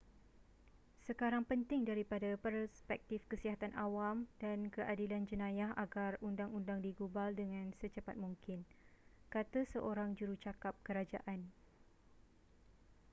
sekarang 1.07 1.43
penting 1.51 1.81
daripada 1.89 2.29
perspektif 2.45 3.19
kesihatan 3.31 3.69
awam 3.83 4.17
dan 4.43 4.59
keadilan 4.75 5.23
jenayah 5.31 5.71
agar 5.85 6.11
undang-undang 6.29 6.79
digubal 6.87 7.29
dengan 7.41 7.65
secepat 7.79 8.15
mungkin 8.23 8.59
kata 9.33 9.59
seorang 9.73 10.09
jurucakap 10.19 10.73
kerajaan 10.87 11.39